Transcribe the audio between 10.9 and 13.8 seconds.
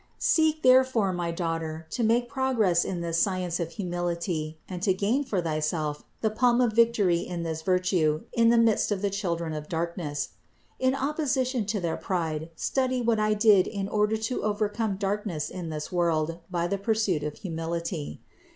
opposition to their pride, study what I did